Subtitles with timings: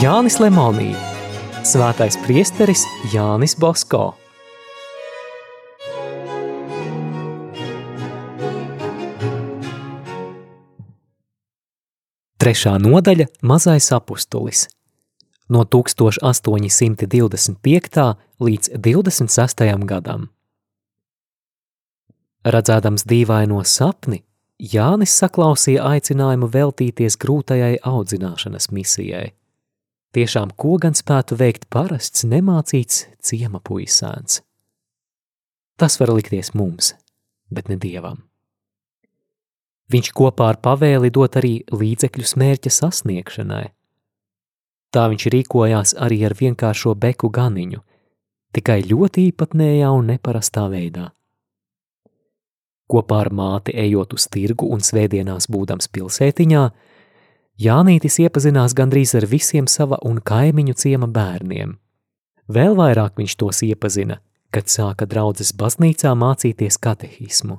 [0.00, 0.94] Jānis Lemonī,
[1.60, 4.16] Svētais priesteris Jānis Bosko.
[12.40, 14.72] Trešā nodaļa– Mazais apustulis.
[15.52, 17.04] No 1825.
[18.40, 19.84] līdz 26.
[19.84, 20.32] gadam.
[22.48, 24.24] Redzēdams dīvaino sapni,
[24.56, 29.36] Jānis saklausīja aicinājumu veltīties grūtajai audzināšanas misijai.
[30.10, 34.40] Tiešām, ko gan spētu veikt parasts, nemācīts ciema puisēns?
[35.78, 36.96] Tas var likties mums,
[37.46, 38.24] bet ne dievam.
[39.90, 43.68] Viņš kopā ar pavēli dot arī līdzekļus mērķa sasniegšanai.
[44.90, 47.80] Tā viņš rīkojās arī ar vienkāršo beku ganiņu,
[48.54, 51.12] tikai ļoti īpatnējā un neparastā veidā.
[52.90, 56.64] Kopā ar māti ejot uz tirgu un svētdienās būdams pilsētiņā,
[57.60, 61.74] Jānītis iepazinās gandrīz ar visiem sava un kaimiņu ciema bērniem.
[62.48, 64.16] Vēl vairāk viņš tos iepazina,
[64.48, 67.58] kad sāka draudzes baznīcā mācīties katehismu.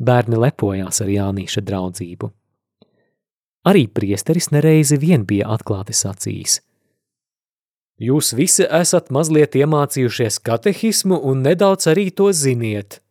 [0.00, 2.30] Bērni lepojās ar Jānīša draudzību.
[3.68, 6.62] Arī priesteris nereizi vien bija atklāti sacījis.
[8.00, 13.02] Jūs visi esat mazliet iemācījušies katehismu un nedaudz arī to ziniet–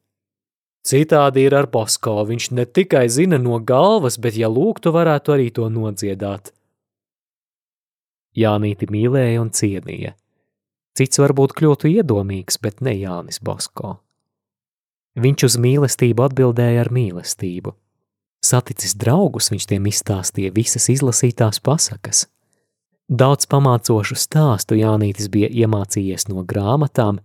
[0.90, 5.52] Citādi ir ar Bosko, viņš ne tikai zina no galvas, bet, ja lūgtu, varētu arī
[5.54, 6.50] to nodziedāt.
[8.34, 10.16] Jānīti mīlēja un cienīja.
[10.98, 14.00] Cits varbūt kļūtu iedomīgs, bet ne Jānis Bosko.
[15.20, 17.76] Viņš uz mīlestību atbildēja ar mīlestību.
[18.46, 22.26] Saticis draugus, viņš tiem izstāstīja visas izlasītās pasakas.
[23.09, 27.20] Daudz pamācošu stāstu Jānītis bija iemācījies no grāmatām,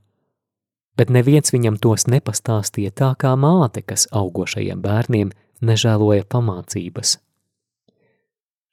[0.99, 5.33] bet neviens viņam tos nepastāstīja tā kā māte, kas augošajiem bērniem
[5.65, 7.19] nežēloja pamācības.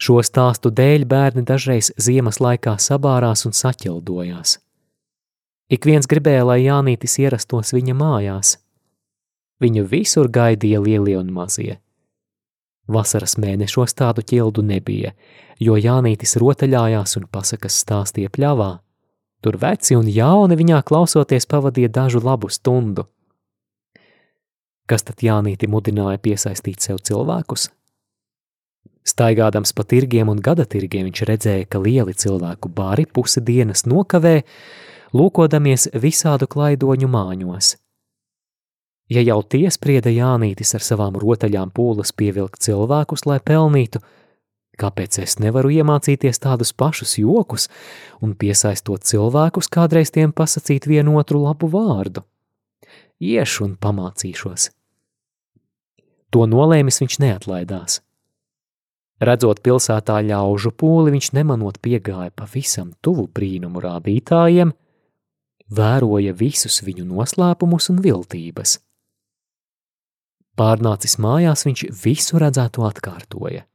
[0.01, 4.57] Šo stāstu dēļ bērni dažreiz ziemas laikā sabārās un saķildojās.
[5.71, 8.57] Ik viens gribēja, lai Jānītis ierastos viņa mājās.
[9.61, 11.77] Viņu visur gaidīja lielie un mazie.
[12.91, 15.13] Vasaras mēnešos tādu ķildu nebija,
[15.61, 18.71] jo Jānītis rotaļājās un pasakas stāstīja pļavā–
[19.41, 23.07] Tur veci un jauni viņā klausoties pavadīja dažu labu stundu.
[24.85, 27.69] Kas tad Jānīti mudināja piesaistīt sev cilvēkus?
[29.07, 34.41] Staigādams pa tirgiem un gadatirgiem viņš redzēja, ka lieli cilvēku bari pusi dienas nokavē,
[35.17, 37.75] lūkodamies visādu klaidoņu māņos.
[39.11, 43.99] Ja jau tie sprieda Jānītis ar savām rotaļām pūles pievilkt cilvēkus, lai pelnītu,
[44.81, 47.67] Kāpēc es nevaru iemācīties tādus pašus jokus
[48.25, 52.23] un piesaistot cilvēkus kādreiz tiem pasakīt vienu otru labu vārdu?
[53.21, 54.71] Iešu un pamācīšos.
[56.33, 57.99] To nolēmis viņš neatlaidās.
[59.21, 64.71] Redzot pilsētā ļaužu pūli, viņš nemanot piegāja pavisam tuvu brīnumu rādītājiem,
[65.69, 68.79] vēroja visus viņu noslēpumus un viltības.
[70.57, 73.67] Pārnācis mājās, viņš visu redzēto atkārtoja.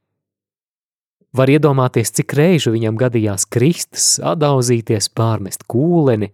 [1.35, 6.31] Var iedomāties, cik reižu viņam gadījās kristas, atdauzīties, pārmest kūleni.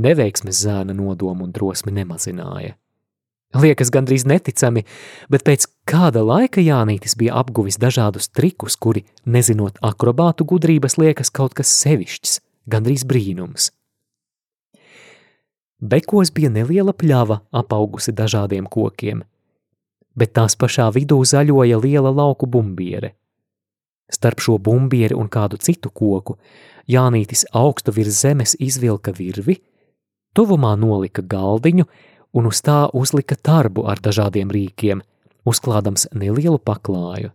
[0.00, 2.74] Neveiksmes zēna nodomu un drosmi nemazināja.
[3.54, 4.82] Liekas gandrīz neticami,
[5.30, 11.54] bet pēc kāda laika Jānītis bija apguvis dažādus trikus, kuri, nezinot akrobātu gudrības, liekas kaut
[11.54, 13.70] kas sevišķs, gandrīz brīnums.
[15.78, 19.22] Bekos bija neliela pļava, apaugusi dažādiem kokiem,
[20.18, 23.12] bet tās pašā vidū zaļoja liela lauku bumbiere–
[24.12, 26.36] Starp šo bumbieri un kādu citu koku
[26.90, 29.56] Jānītis augstu virs zemes izvilka virvi,
[30.36, 31.86] tuvumā nolika galdiņu
[32.36, 35.00] un uz tā uzlika tarbu ar dažādiem rīkiem,
[35.48, 37.32] uzklādams nelielu paklāju.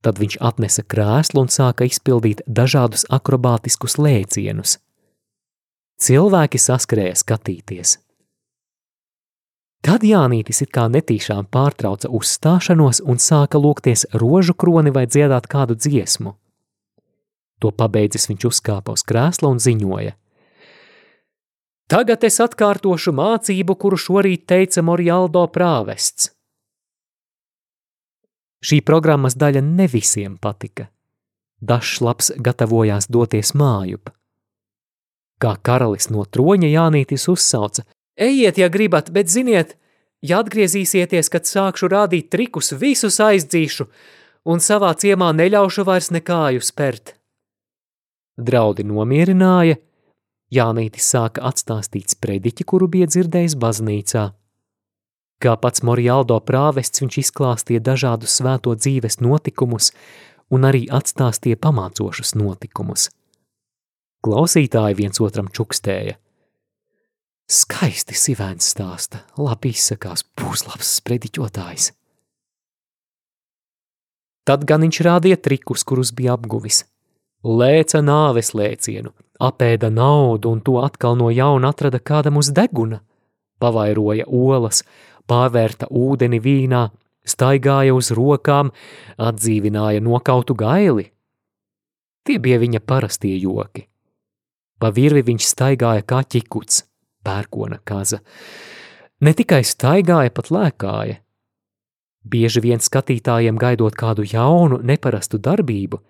[0.00, 4.78] Tad viņš atnesa krēslu un sāka izpildīt dažādus akrobātiskus lēcienus.
[6.00, 7.98] Cilvēki saskrēja skatīties–
[9.80, 15.76] Tad Jānītis it kā netīšām pārtrauca uzstāšanos un sāka lūgties rožu kroni vai dziedāt kādu
[15.78, 16.34] dziesmu.
[17.60, 20.12] To pabeidzis viņš uzkāpa uz krēsla un ziņoja.
[21.90, 26.28] Tagad es atkārtošu mācību, kuru šorīt teica Morialdo prāvests.
[28.60, 30.90] Šī programmas daļa ne visiem patika.
[31.60, 34.12] Dažs labs gatavojās doties mājup.
[35.40, 37.86] Kā karalis no troņa Jānītis uzsauca–
[38.20, 39.76] Ejiet, ja gribat, bet ziniet,
[40.20, 43.86] ja atgriezīsieties, kad sākšu rādīt trikus, visus aizdzīšu
[44.50, 47.14] un savā ciemā neļaušu vairs nekāju spērt.
[48.40, 49.80] Draudi nomierināja,
[50.50, 54.24] Jānītis sāka atstāstīt sprediķi, kuru bija dzirdējis baznīcā.
[55.40, 59.92] Kā pats Morialdo prāvests viņš izklāstīja dažādus svēto dzīves notikumus
[60.50, 63.06] un arī atstāstīja pamācošus notikumus.
[64.26, 66.18] Klausītāji viens otram čukstēja.
[67.50, 71.88] Skaisti sivēns stāsta, labi izsakās, būs labs sprediķotājs.
[74.46, 76.84] Tad gan viņš rādīja trikus, kurus bija apguvis.
[77.42, 79.10] Lēca nāves lēcienu,
[79.42, 83.00] apēda naudu un to atkal no jauna atrada kādam uz deguna,
[83.58, 84.84] pavairoja olas,
[85.26, 86.84] pārvērta ūdeni vīnā,
[87.26, 88.70] staigāja uz rokām,
[89.18, 91.08] atdzīvināja nokautu gaili.
[92.22, 93.88] Tie bija viņa parastie joki.
[94.78, 96.84] Pa virvi viņš staigāja kā ķikuts,
[97.24, 98.20] pērkona kaza.
[99.20, 101.20] Ne tikai staigāja, pat lēkāja.
[102.30, 106.00] Bieži vien skatītājiem gaidot kādu jaunu, neparastu darbību,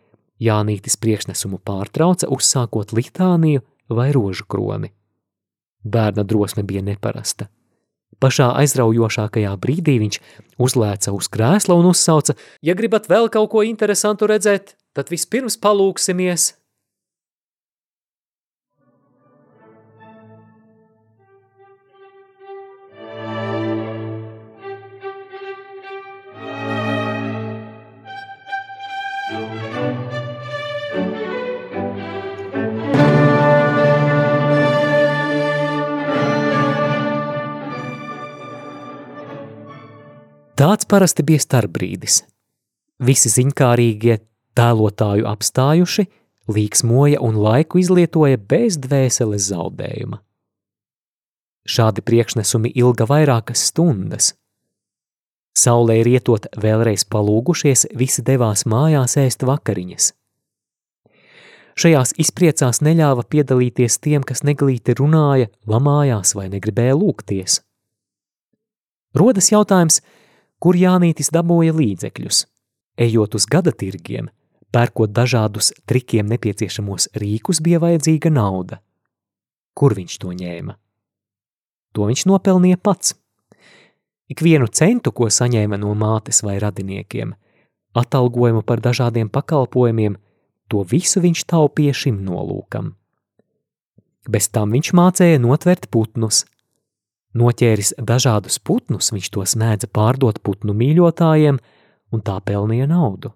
[0.41, 3.61] Jānītis priekšnesumu pārtrauca, uzsākot litāniju
[3.93, 4.89] vai rožu kroni.
[5.85, 7.51] Bērna drosme bija neparasta.
[8.21, 10.19] Pašā aizraujošākajā brīdī viņš
[10.61, 12.35] uzlēca uz krēsla un uzsauca:
[12.65, 16.55] Ja gribat vēl kaut ko interesantu redzēt, tad vispirms palūksimies
[40.91, 42.23] parasti bija starpbrīdis.
[43.01, 44.19] Visi ziņkārīgie
[44.59, 46.07] tēlotāju apstājuši,
[46.51, 50.21] līksmoja un laiku izlietoja bez dvēseles zaudējuma.
[51.71, 54.35] Šādi priekšnesumi ilga vairākas stundas.
[55.57, 60.13] Saulē rietot vēlreiz palūgušies, visi devās mājās ēst vakariņas.
[61.81, 67.61] Šajās izpriecās neļāva piedalīties tiem, kas neglīti runāja, lamājās vai negribēja lūgties.
[69.17, 70.01] Rodas jautājums,
[70.61, 72.45] kur Jānītis dabūja līdzekļus.
[73.01, 74.29] Ejot uz gada tirgiem,
[74.75, 78.81] pērkot dažādus trikiem nepieciešamos rīkus, bija vajadzīga nauda.
[79.75, 80.77] Kur viņš to ņēma?
[81.97, 83.17] To viņš nopelnīja pats.
[84.31, 87.33] Ikvienu centu, ko saņēma no mātes vai radiniekiem,
[87.99, 90.19] atalgojumu par dažādiem pakalpojumiem,
[90.71, 92.95] to visu viņš taupīja šim nolūkam.
[94.31, 96.45] Bez tam viņš mācēja notvert putnus,
[97.37, 101.61] Noķēris dažādus putnus, viņš tos mēdza pārdot putnu mīļotājiem
[102.11, 103.31] un tā pelnīja naudu.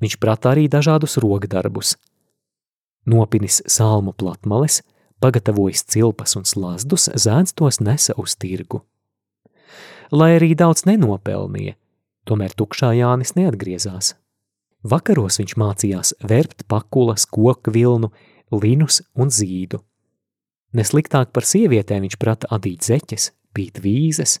[0.00, 1.96] Viņš prata arī dažādus rokdarbus.
[3.08, 4.82] Nopinis salmu platmales,
[5.20, 8.82] pagatavojis cilpas un slazdus, zēns tos nesa uz tirgu.
[10.12, 11.76] Lai arī daudz nenopelnīja,
[12.28, 14.14] tomēr tukšā Jānis neatgriezās.
[14.84, 18.10] Vakaros viņš mācījās verpt pakulas, koku vilnu,
[18.52, 19.80] linus un zīdu.
[20.76, 24.38] Nesliktāk par sievietēm viņš prata adīt zeķes, pīt vīzes.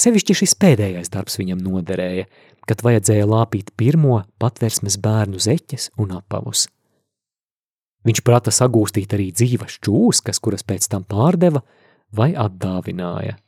[0.00, 2.26] Sevišķi šis pēdējais darbs viņam noderēja,
[2.66, 6.66] kad vajadzēja lāpīt pirmo patversmes bērnu zeķes un apavus.
[8.04, 11.62] Viņš prata sagūstīt arī dzīvas čūskas, kuras pēc tam pārdeva
[12.12, 13.38] vai atdāvināja.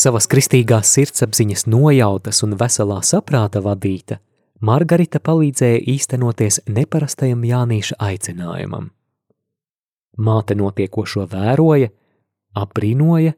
[0.00, 4.20] Savas kristīgās sirdsapziņas nojautas un veselā saprāta vadīta,
[4.60, 8.90] Margarita palīdzēja īstenoties neparastajam Jānīša aicinājumam.
[10.20, 11.88] Māte notiekošo vēroja,
[12.60, 13.32] aprīnoja,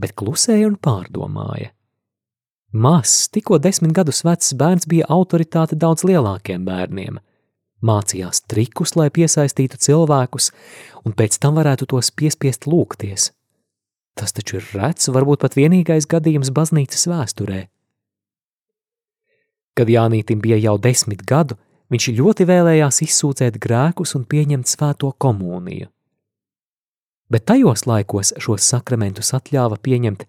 [0.00, 1.72] bet klusēja un pārdomāja.
[2.76, 7.20] Mazs, tikko desmit gadus vecs bērns bija autoritāte daudz lielākiem bērniem.
[7.84, 10.50] Mācījās trikus, lai piesaistītu cilvēkus,
[11.04, 13.30] un pēc tam varētu tos piespiest lūgties.
[14.16, 17.66] Tas taču ir rets, varbūt pat vienīgais gadījums baznīcas vēsturē.
[19.76, 21.58] Kad Jānītim bija jau desmit gadu,
[21.92, 25.90] viņš ļoti vēlējās izsūdzēt grēkus un pieņemt svēto komuniju.
[27.28, 30.24] Bet tajos laikos šos sakramentus atļāva pieņemt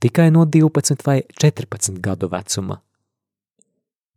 [0.00, 2.80] tikai no 12 vai 14 gadu vecuma.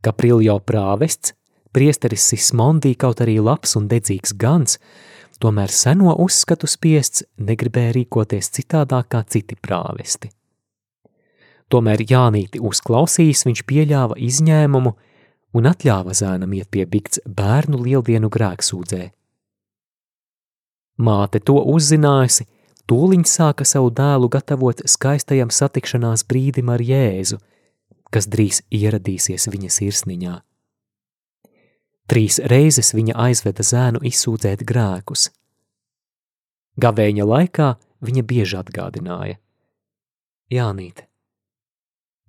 [0.06, 1.34] Kapriljo prāvests,
[1.76, 4.78] priesteris Sismondī kaut arī labs un dedzīgs gans,
[5.40, 10.32] tomēr seno uzskatu spiests negribēja rīkoties citādāk kā citi prāvesti.
[11.70, 14.94] Tomēr Jānīti uzklausījis, viņš pieļāva izņēmumu
[15.54, 19.04] un atļāva zēnam iet pie bikts bērnu lieldienu grēksūdzē.
[21.00, 22.48] Māte to uzzinājusi,
[22.90, 27.40] tūliņ sāka savu dēlu gatavot skaistajam satikšanās brīdim ar Jēzu,
[28.10, 30.36] kas drīz ieradīsies viņa sirsniņā.
[32.10, 35.30] Trīs reizes viņa aizveda zēnu izsūdzēt grēkus.
[36.80, 37.70] Gavēņa laikā
[38.06, 39.38] viņa bieži atgādināja:
[40.50, 41.04] Jānīt,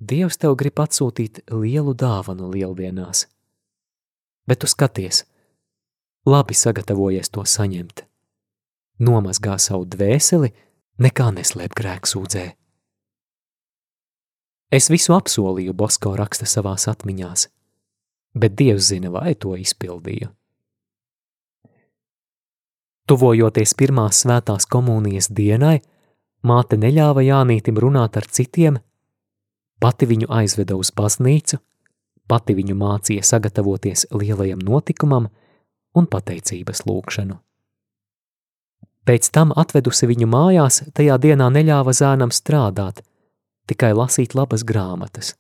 [0.01, 3.27] Dievs tev grib atsūtīt lielu dāvanu lieldienās,
[4.49, 5.27] bet tu skaties,
[6.25, 8.07] labi sagatavojies to saņemt.
[9.05, 10.55] Nomazgā savu dvēseli,
[11.05, 12.47] nekā neslēp grēksūdzē.
[14.73, 17.49] Es visu apsolīju, Bosko raksta savās atmiņās,
[18.35, 20.31] bet Dievs zina, vai to izpildīju.
[23.11, 25.81] Tuvojoties pirmās svētās komunijas dienai,
[26.47, 28.79] māte neļāva Jānītim runāt ar citiem,
[29.83, 31.59] pati viņu aizveda uz baznīcu,
[32.31, 35.27] pati viņu mācīja sagatavoties lielajam notikumam
[35.97, 37.41] un pateicības lūgšanu.
[39.09, 43.01] Pēc tam atvedusi viņu mājās, tajā dienā neļāva zēnam strādāt,
[43.67, 45.35] tikai lasīt labas grāmatas,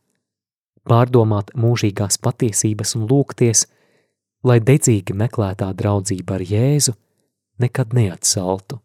[0.88, 3.66] pārdomāt mūžīgās patiesības un lūgties,
[4.44, 6.94] lai dedzīgi meklētā draudzība ar Jēzu
[7.60, 8.80] nekad neatsaltu.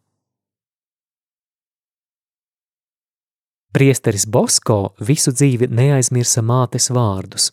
[3.75, 7.49] Priesteris Bosko visu dzīvi neaizmirsa mātes vārdus.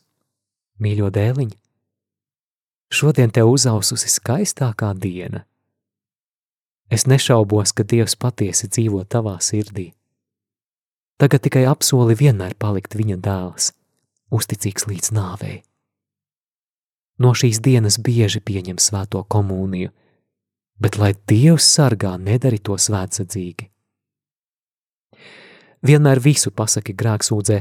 [0.82, 1.48] Mīļo dēliņ,
[2.94, 5.42] šodien tev uzaususi skaistākā diena.
[6.92, 9.88] Es nešaubos, ka Dievs patiesi dzīvo tavā sirdī.
[11.18, 13.72] Tagad tikai apsoli vienmēr palikt viņa dēls,
[14.32, 15.58] uzticīgs līdz nāvei.
[17.22, 19.92] No šīs dienas bieži pieņem svēto komuniju,
[20.80, 23.72] bet lai Dievs sargā, nedari to svētsadzīgi
[25.86, 27.60] vienmēr visu pasaki grēksūdzē,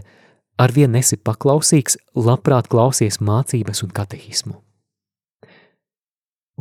[0.61, 4.59] ar vien esi paklausīgs, labprāt klausies mācības un katehismu.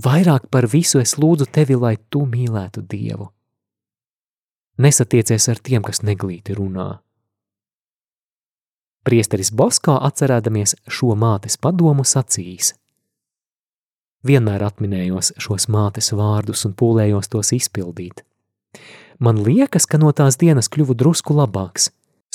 [0.00, 3.28] Vairāk par visu es lūdzu tevi, lai tu mīlētu Dievu.
[4.80, 7.02] Nesatiecies ar tiem, kas neglīti runā.
[9.10, 12.76] Priesteris Boskā atcerēdamies šo mātes padomu sacījis.
[14.22, 18.22] Vienmēr atminējos šos mātes vārdus un pūlējos tos izpildīt.
[19.18, 21.88] Man liekas, ka no tās dienas kļuvu drusku labāks,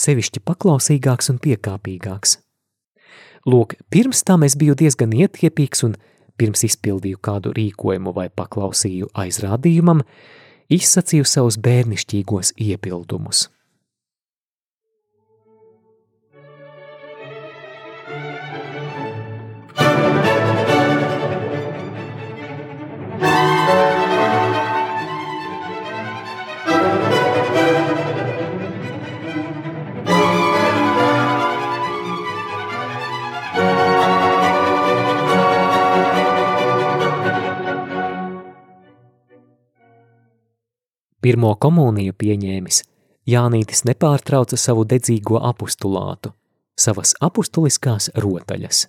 [0.04, 2.42] sevišķi paklausīgāks un piekāpīgāks.
[3.48, 5.96] Lūk, pirms tam es biju diezgan ietiepīgs un
[6.36, 10.04] pirms izpildīju kādu rīkojumu vai paklausīju aizrādījumam,
[10.68, 13.48] izsacīju savus bērnišķīgos iepildumus.
[41.26, 42.84] Pirmo komuniju pieņēmis,
[43.26, 46.30] Jānītis nepārtrauca savu dedzīgo apustulātu,
[46.78, 48.84] savas apustuliskās rotaļas.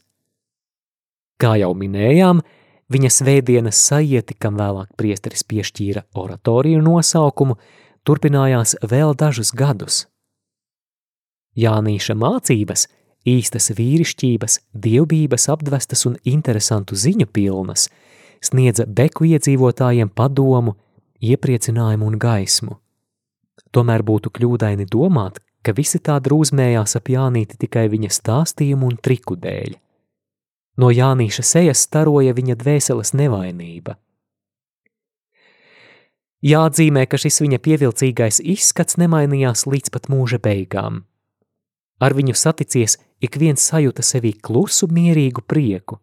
[1.41, 2.43] Kā jau minējām,
[2.93, 7.57] viņa svētdienas sajieti, kam vēlāk priesteris piešķīra oratoriju nosaukumu,
[8.05, 10.05] turpinājās vēl dažus gadus.
[11.57, 12.87] Jānīša mācības,
[13.25, 17.89] īstas vīrišķības, dievbības apdvestas un interesantu ziņu pilnas,
[18.45, 20.77] sniedza beku iedzīvotājiem padomu,
[21.21, 22.79] iepriecinājumu un gaismu.
[23.73, 29.37] Tomēr būtu kļūdaini domāt, ka visi tā drūzmējās ap Jānīti tikai viņa stāstījumu un triku
[29.41, 29.77] dēļ.
[30.77, 33.97] No Jānīša sejas staroja viņa dvēseles nevainība.
[36.47, 41.03] Jāatzīmē, ka šis viņa pievilcīgais izskats nemainījās līdz pat mūža beigām.
[41.99, 45.99] Ar viņu saticies, ik viens sajūta sevī klusu, mierīgu prieku,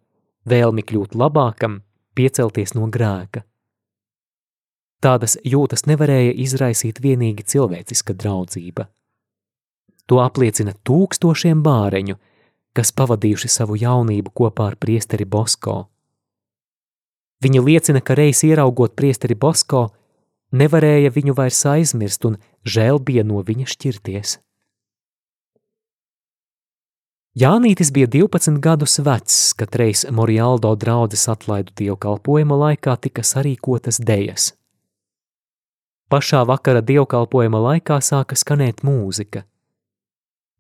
[0.49, 1.83] vēlmi kļūt labākam,
[2.17, 3.45] piecelties no grēka.
[5.03, 8.85] Tādas jūtas nevarēja izraisīt vienīgi cilvēciska draudzība.
[10.07, 12.15] To apliecina tūkstošiem bāreņu,
[12.75, 15.89] kas pavadījuši savu jaunību kopā ar priesteri Bosko.
[17.43, 19.89] Viņi liecina, ka reiz ieraugot priesteri Bosko,
[20.55, 24.39] nevarēja viņu vairs aizmirst un žēl bija no viņa šķirties.
[27.43, 34.53] Jānītis bija 12 gadus vecs, kad reiz Morialdo draudzes atlaidu dievkalpojuma laikā tika sarīkotas dejas–
[36.13, 39.47] Pašā vakara dievkalpojuma laikā sāka skanēt mūzika.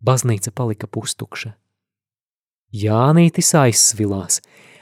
[0.01, 1.51] Baznīca palika pustukša.
[2.73, 4.39] Jānītis aizsvilās.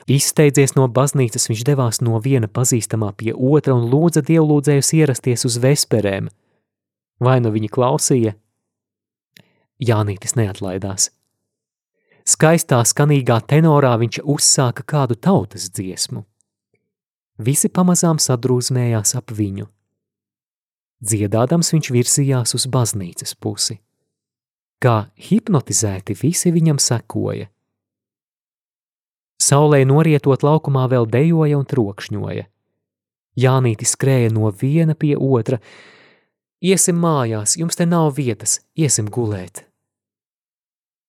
[0.08, 5.60] Izsteidzies no baznīcas, viņš devās no viena pazīstamā pie otra un lūdza dievlūdzējus ierasties uz
[5.60, 6.32] vesperēm.
[7.20, 8.34] Vai nu viņi klausīja?
[9.92, 11.10] Jānītis neatlaidās.
[12.24, 16.24] Skaistā, skanīgā tenorā viņš uzsāka kādu tautas dziesmu.
[17.44, 19.68] Visi pamazām sadrūzmējās ap viņu.
[21.02, 23.80] Dziedādams viņš virzījās uz baznīcas pusi.
[24.82, 27.50] Kā hipnotizēti visi viņam sekoja.
[29.42, 32.46] Saulē norietot laukumā vēl dejoja un trokšņoja.
[33.42, 35.58] Jānītis skrēja no viena pie otra.
[36.62, 39.64] Iesim mājās, jums te nav vietas, iesim gulēt.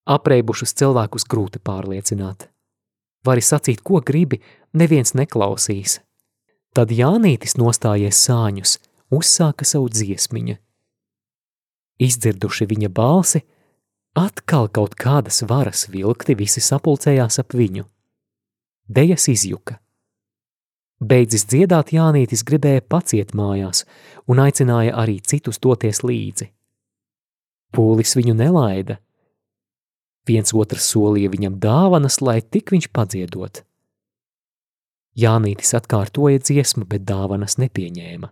[0.09, 2.49] Apreibušus cilvēkus grūti pārliecināt.
[3.27, 4.41] Vari sacīt, ko gribi,
[4.73, 6.01] neviens neklausīs.
[6.73, 8.79] Tad Jānītis nostājies sāņus,
[9.13, 10.57] uzsāka savu dziesmiņu.
[12.03, 13.43] Izdzirduši viņa balsi,
[14.19, 17.87] atkal kaut kādas varas vilkti visi sapulcējās ap viņu.
[18.89, 19.79] Dejas izjuka.
[21.03, 23.83] Beidzis dziedāt Jānītis gribēja paciet mājās
[24.31, 26.51] un aicināja arī citus doties līdzi.
[27.75, 28.99] Pūlis viņu nelaida.
[30.29, 33.65] Viens otrs solīja viņam dāvanas, lai tik viņš padziedot.
[35.19, 38.31] Jānītis atkārtoja dziesmu, bet dāvanas nepieņēma.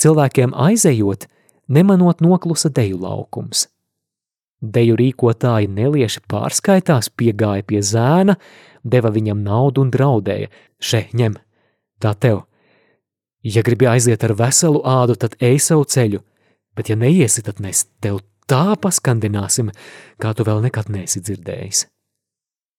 [0.00, 1.26] Cilvēkiem aizejot,
[1.68, 3.66] nemanot noklusa deju laukums.
[4.62, 8.36] Deju rīkotāji nelieši pārskaitās, piegāja pie zēna,
[8.84, 11.34] deva viņam naudu un draudēja: Še, ņem,
[11.98, 12.44] tā tev!
[13.42, 16.20] Ja gribi aiziet ar veselu ādu, tad ej savu ceļu,
[16.78, 19.72] bet ja neiesi, tad mēs tev tā paskandināsim,
[20.22, 21.88] kā tu vēl nekad neesi dzirdējis.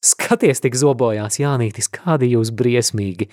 [0.03, 3.27] Skaties, tik zobojās Jānītis, kādi jūs briesmīgi!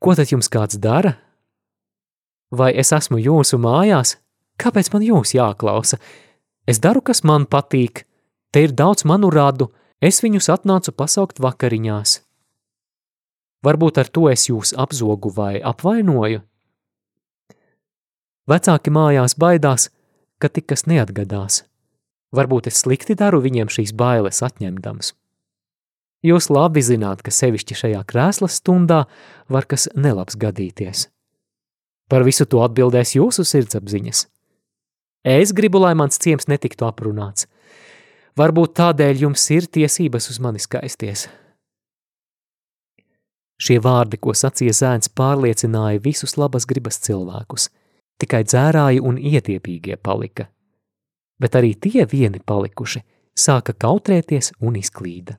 [0.00, 1.16] Ko tad jums kāds dara?
[2.50, 4.16] Vai es esmu jūsu mājās?
[4.58, 5.98] Kāpēc man jūs jāklausa?
[6.68, 8.04] Es daru, kas man patīk.
[8.52, 9.68] Te ir daudz manu radu,
[10.00, 12.22] es viņus atnācu pasaukt vakariņās.
[13.64, 16.40] Varbūt ar to es jūs apzogu vai apvainoju?
[18.48, 19.90] Vecāki mājās baidās,
[20.40, 21.66] ka tik kas neatgadās.
[22.32, 25.12] Varbūt es slikti daru viņiem šīs bailes atņemdams.
[26.24, 29.04] Jūs labi zināt, ka sevišķi šajā krēsla stundā
[29.52, 31.06] var kas nelabs gadīties.
[32.08, 34.24] Par visu to atbildēs jūsu sirdsapziņas.
[35.28, 37.46] Es gribu, lai mans ciems netiktu aprunāts,
[38.38, 41.24] Varbūt tādēļ jums ir tiesības uz mani skaisties.
[43.58, 47.66] Šie vārdi, ko sacīja zēns, pārliecināja visus labas gribas cilvēkus.
[48.22, 50.46] Tikai dzērāji un ietiepīgie palika.
[51.42, 53.02] Bet arī tie vieni palikuši
[53.34, 55.34] sāka kautrēties un izklīda.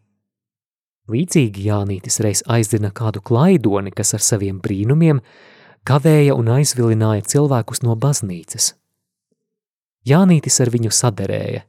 [1.09, 5.23] Līdzīgi Jānītis reiz aizdina kādu klaidoni, kas ar saviem brīnumiem
[5.87, 8.73] kavēja un aizvilināja cilvēkus no baznīcas.
[10.07, 11.65] Jānītis ar viņu saderēja,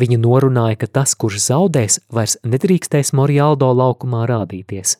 [0.00, 4.96] Viņa norunāja, ka tas, kurš zaudēs, vairs nedrīkstēs Morialdo laukumā rādīties.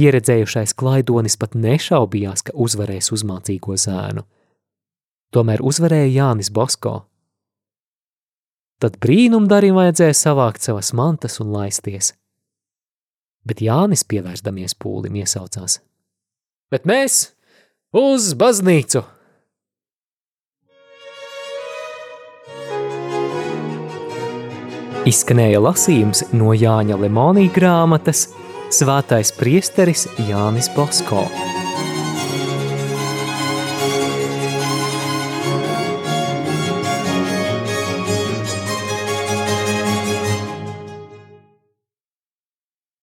[0.00, 4.24] Pieredzējušais klaidonis pat nešaubījās, ka uzvarēs uzmācīgo zēnu.
[5.34, 6.94] Tomēr uzvarēja Jānis Bosko.
[8.80, 12.14] Tad brīnumdarim vajadzēja savākt savas mantas un laisties.
[13.44, 15.82] Bet Jānis, pievērstamies pūlim, iesaucās:
[16.70, 17.32] Bet mēs
[17.90, 19.02] uz baznīcu!
[25.10, 28.28] Izskanēja lasījums no Jāņa Lemonija grāmatas
[28.70, 31.24] Svētais priesteris Jānis Bosko.